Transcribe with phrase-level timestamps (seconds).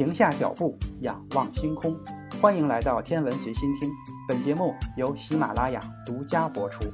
[0.00, 1.94] 停下脚步，仰望星空。
[2.40, 3.90] 欢迎来到天文随心听，
[4.26, 6.90] 本节目由喜马拉雅独家播出。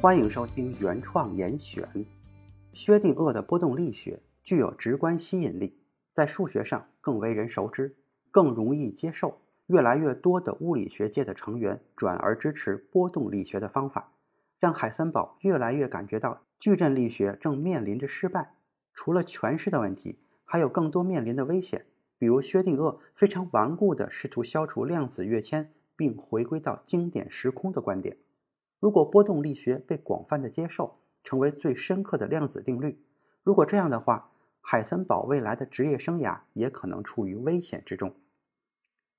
[0.00, 1.88] 欢迎收听原创严选。
[2.72, 5.76] 薛定谔的波动力学具有直观吸引力，
[6.12, 7.96] 在数学上更为人熟知，
[8.30, 9.40] 更容易接受。
[9.66, 14.12] 越来越多的物理学界的成员转而支持波动力学的方法，
[14.62, 18.54] 让海森堡越来越感觉到矩阵力学正面临着失败。
[18.94, 28.18] 除了诠释的问题，还有更多面临的危险，比如薛定谔非常顽固地试图消除量子跃迁，并回归到经典时空的观点。
[28.78, 33.04] 如果波动力学被广泛的接受，成为最深刻的量子定律，
[33.42, 38.14] 如果这样的话，海森堡未来的职业生涯也可能处于危险之中。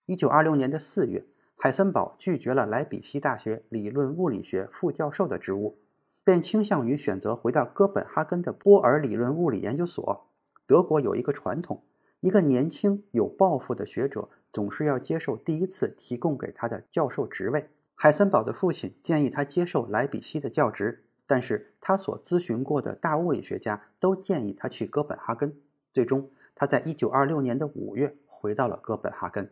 [0.06, 1.28] 一九二六年的四月，
[1.64, 5.78] 海森堡拒绝了莱比锡大学理论物理学副教授的职务，
[6.22, 10.28] 便倾向于选择回到哥本哈根的波尔理论物理研究所。
[10.68, 11.86] 德国有一个传统，
[12.20, 17.70] 一个年轻有抱负的学者总是要接受第一次提供给他的教授职位。
[17.96, 25.56] 海森堡的父亲建议他接受莱比锡的教职，但是他所咨询过的大物理学家都建议他去哥本哈根。
[25.94, 29.50] 最终，他在一九二六年的五月回到了哥本哈根。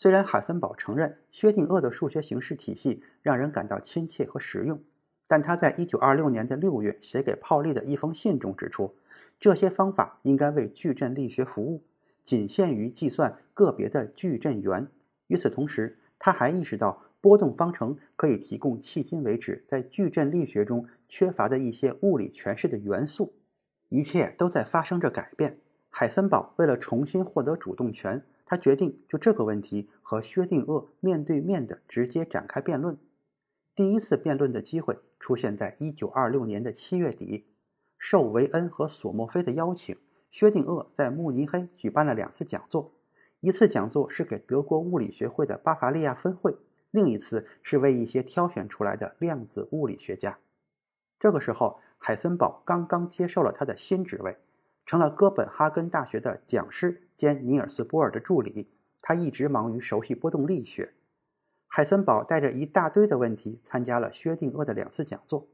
[0.00, 4.80] 虽然海森堡承认薛定谔的数学形式体系让人感到亲切和实用，
[5.26, 8.94] 但他在1926年的6月写给泡利的一封信中指出，
[9.40, 11.82] 这些方法应该为矩阵力学服务，
[12.22, 14.86] 仅限于计算个别的矩阵元。
[15.26, 23.34] 与此同时，他还意识到波动方程可以提供迄今为止在矩阵力学中缺乏的一些物理诠释的元素。
[23.88, 25.58] 一切都在发生着改变。
[25.90, 28.22] 海森堡为了重新获得主动权。
[28.50, 32.98] 他决定就这个问题和薛定谔面对面的直接展开辩论。
[33.74, 37.44] 第一次辩论的机会出现在1926年的七月底，
[37.98, 39.94] 受维恩和索莫菲的邀请，
[40.30, 42.94] 薛定谔在慕尼黑举办了两次讲座。
[43.40, 46.56] 一次讲座是给德国物理学会的巴伐利亚分会，
[46.90, 50.38] 另一次是为一些挑选出来的量子物理学家。
[51.20, 54.38] 这个时候，海森堡刚刚接受了他的新职位。
[54.88, 58.70] 成了哥本哈根大学的讲师兼尼尔斯·波尔的助理，
[59.02, 60.94] 他一直忙于熟悉波动力学。
[61.66, 65.46] 海森堡带着一大堆的问题参加了薛定谔的两次讲座。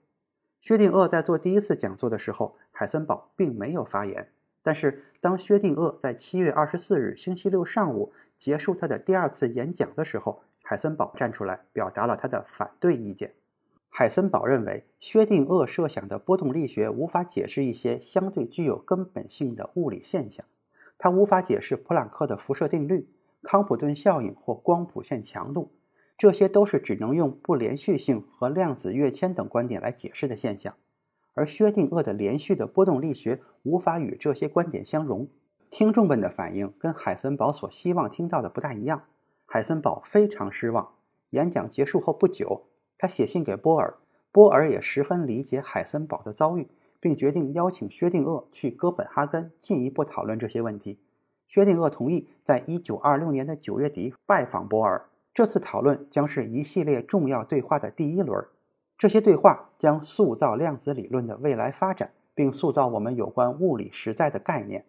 [0.61, 4.31] 薛定谔在做第一次讲座的时候，海森堡并没有发言。
[4.63, 13.35] 但是当薛定谔在七月二十四日星期六上午结束他的第二次演讲的时候，海森堡站出来表达了他的反对意见。
[13.97, 20.45] 海森堡认为，薛定谔设想的波动力学无法解释一些相对具有根本性的物理现象。
[20.99, 23.09] 它无法解释普朗克的辐射定律、
[23.41, 25.71] 康普顿效应或光谱线强度，
[26.19, 30.75] 这些都是只能用不连续性和量子跃迁等观点来解释的现象。
[31.35, 35.29] 而薛定谔的连续的波动力学无法与这些观点相容。
[35.71, 39.05] 听众们的反应跟海森堡所希望听到的不大一样。
[39.47, 40.95] 海森堡非常失望。
[41.31, 42.65] 演讲结束后不久。
[42.97, 43.99] 他写信给波尔，
[44.31, 46.69] 波尔也十分理解海森堡的遭遇，
[47.01, 51.01] 并决定邀请薛定谔去哥本哈根进一步讨论这些问题。
[51.47, 55.09] 薛定谔同意在一九二六年的九月底拜访波尔。
[55.35, 58.47] 这次讨论将是一系列重要对话的第一轮，
[58.97, 64.87] 这些对话将塑造量子理论的未来发展，并塑造我们有关物理实在的概念。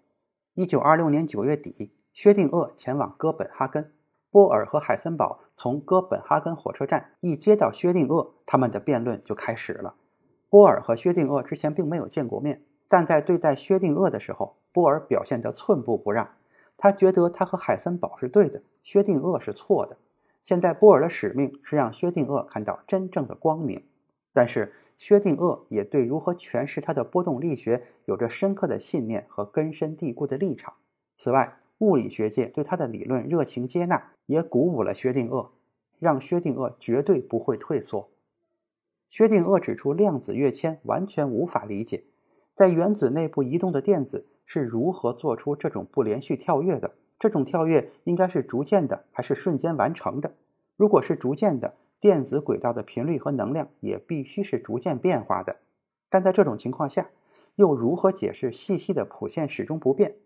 [0.54, 3.92] 一九二六年九月底，薛定谔前往哥本哈根。
[4.36, 9.96] 波尔和海森堡从哥本哈根火车站一接到薛定谔，他们的辩论就开始了。
[10.50, 16.32] 波尔和薛定谔之前并没有见过面，但在对待薛定谔的时候，波尔表现得寸步不让。
[16.76, 19.96] 他觉得他和海森堡是对的，薛定谔是错的。
[20.42, 23.86] 现在波尔的使命是让薛定谔看到真正的光明，
[24.34, 30.74] 但是薛定谔也对如何诠释他的波动力学有着深刻的信念和根深蒂固的立场。
[31.16, 35.50] 此外，物理学界对他的理论热情接纳，也鼓舞了薛定谔，
[36.00, 38.10] 让薛定谔绝对不会退缩。
[39.10, 42.06] 薛定谔指出，量子跃迁完全无法理解，
[42.54, 46.96] 在原子内部移动的电子是如何做出这种不连续跳跃的？
[47.18, 50.36] 这种跳跃应该是逐渐的，还是瞬间完成的？
[50.76, 55.58] 如果是逐渐的，电子轨道的频率和能量也必须是逐渐变化的。
[56.10, 57.10] 但在这种情况下，
[57.56, 60.18] 又如何解释细细的谱线始终不变？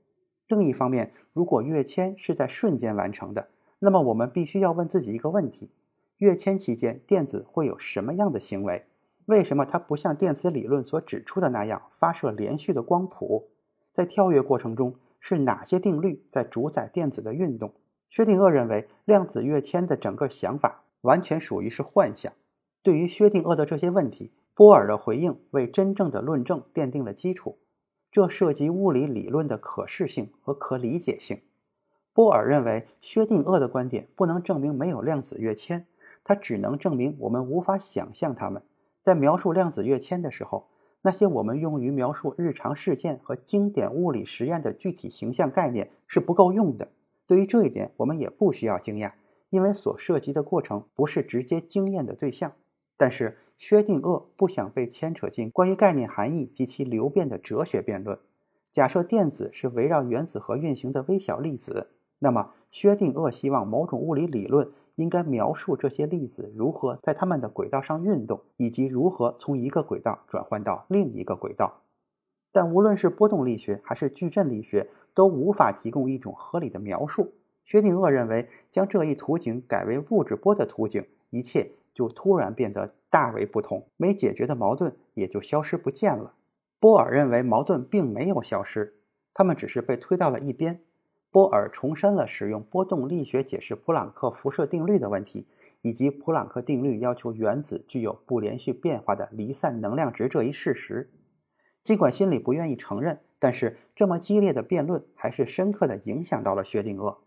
[0.50, 5.72] 另一方面，如果跃迁是在瞬间完成的，那么我们必须要问自己一个问题：
[6.18, 8.88] 跃迁期间电子会有什么样的行为？
[9.28, 13.50] 为什么它不像电磁理论所指出的那样发射连续的光谱？
[13.94, 17.75] 在跳跃过程中，是哪些定律在主宰电子的运动？
[18.10, 22.34] 薛定谔认为，量子跃迁的整个想法完全属于是幻想。
[22.81, 27.60] 对于薛定谔的这些问题，波尔的回应为真正的论证奠定了基础。
[28.12, 31.42] 这涉及物理理论的可视性和可理解性。
[32.14, 35.88] 波尔认为，薛定谔的观点不能证明没有量子跃迁，
[36.24, 38.64] 它只能证明我们无法想象它们。
[39.02, 40.68] 在描述量子跃迁的时候，
[41.04, 46.90] 那些我们用于描述日常事件和经典物理实验的具体形象概念是不够用的。
[47.26, 49.14] 对于这一点，我们也不需要惊讶，
[49.50, 52.52] 因为所涉及的过程不是直接经验的对象。
[52.98, 58.18] 但是，薛定谔不想被牵扯进关于概念含义及其流变的哲学辩论。
[58.72, 61.90] 假设电子是围绕原子核运行的微小粒子，
[62.20, 71.82] 那么薛定谔希望某种物理理论应该描述这些粒子如何在它们的轨道上运动，以及如何从一个轨道转换到另一个轨道。
[72.54, 77.34] 但无论是波动力学还是矩阵力学，都无法提供一种合理的描述。
[77.66, 81.74] 薛定谔认为，将这一图景改为物质波的图景，一切。
[82.00, 86.36] 就突然变得大为不同，没解决的矛盾也就消失不见了。
[86.80, 89.01] 波尔认为矛盾并没有消失，
[89.34, 90.80] 他们只是被推到了一边。
[91.30, 95.50] 波尔重申了使用波动力学解释普朗克辐射定律的问题，
[95.81, 101.12] 以及普朗克定律要求原子具有不连续变化的离散能量值这一事实。
[101.84, 107.18] 尽管心里不愿意承认，但是这么激烈的辩论还是深刻地影响到了薛定谔。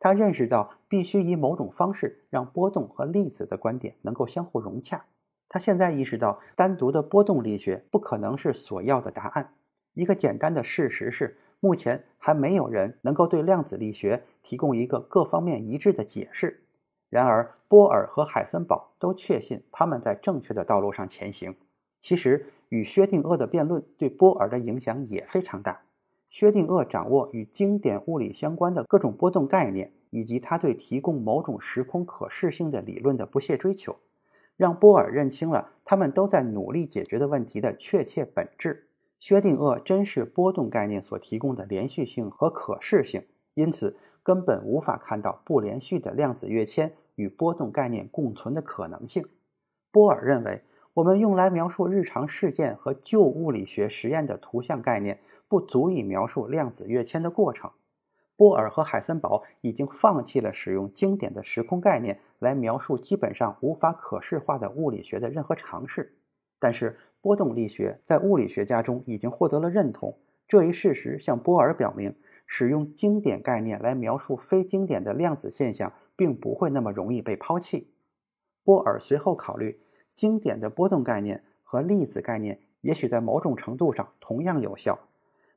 [0.00, 5.04] 他认识到必须以某种方式让波动和粒子的观点能够相互融洽。
[5.46, 9.54] 他现在意识到，单独的波动力学不可能是所要的答案。
[9.94, 16.62] 一个简单的事实是，目前还没有人能够对量子力学提供一个各方面一致的解释。
[17.08, 21.56] 然而，波尔和海森堡都确信他们在正确的道路上前行。
[21.98, 25.82] 其实，与薛定谔的辩论对波尔的影响也非常大。
[26.30, 33.96] 薛定谔掌握与经典物理相关的各种波动概念，以及他对提供某种时空可视性的理论的不懈追求，
[34.56, 38.86] 让波尔认清了他们都在努力解决的问题的确切本质。
[39.18, 49.26] 薛定谔珍视波动概念所提供的连续性和可视性，因此根本无法看到不连续的量子跃迁与波动概念共存的可能性。
[49.90, 50.62] 波尔认为。
[51.00, 55.18] 我们用来描述日常事件和旧物理学实验的图像概念，
[55.48, 57.70] 不足以描述量子跃迁的过程。
[58.36, 66.18] 波尔和海森堡已经放弃了使用经典的时空概念来描述基本上无法可视化的物理学的任何尝试。
[66.58, 70.18] 但是，波动力学在物理学家中已经获得了认同。
[70.46, 72.14] 这一事实向波尔表明，
[72.46, 77.94] 使用经典概念来描述非经典的量子现象，并不会那么容易被抛弃。
[78.62, 79.80] 波尔随后考虑。
[80.12, 85.08] 经典的波动概念和粒子概念也许在某种程度上同样有效，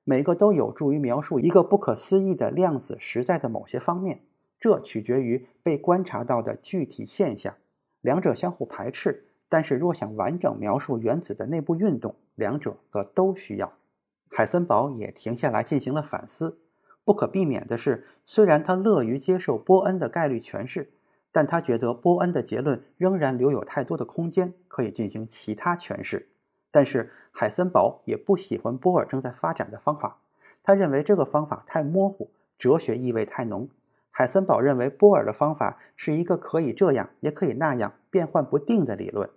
[0.04, 4.22] 每个都有助于描述一个不可思议的量子实在的某些方面。
[4.60, 7.56] 这取决于被观察到的具体现象，
[8.00, 9.26] 两者相互排斥。
[9.50, 13.74] 但是若想完整描述原子的内部运动，两者则都需要。
[14.30, 16.60] 海森堡也停下来进行了反思。
[17.06, 20.94] 不可避免的是，虽然他乐于接受波恩的概率诠释。
[21.34, 26.30] 但他觉得波恩的结论仍然留有太多的空间，可以进行其他诠释。
[26.72, 30.22] 但是海森堡也不喜欢波尔正在发展的方法，
[30.62, 33.68] 他认为这个方法太模糊，哲学意味太浓。
[34.12, 39.28] 海森堡认为波尔的方法是一个可以这样也可以那样变幻不定的理论。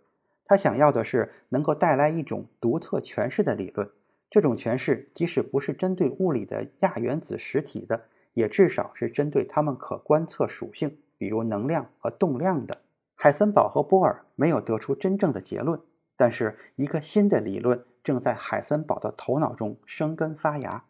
[0.45, 3.91] 他想要的是能够带来一种独特诠释的理论，
[4.31, 10.99] 这种诠释即使不是针对物理的亚原子实体的，也至少是针对它们可观测属性。
[11.19, 12.83] 比如能量和动量的，
[13.15, 15.81] 海森堡和波尔没有得出真正的结论，
[16.17, 20.85] 但是一个新的理论正在海森堡的头脑中生根发芽。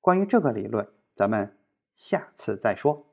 [0.00, 1.56] 关于这个理论，咱们
[1.92, 3.11] 下次再说。